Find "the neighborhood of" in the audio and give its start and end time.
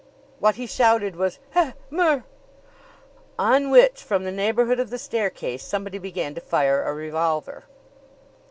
4.23-4.89